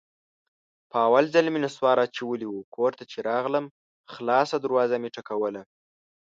[0.89, 3.65] په اول ځل مې نصوار اچولي وو، کور ته چې راغلم
[4.13, 5.61] خلاصه دروازه مې ټکوله.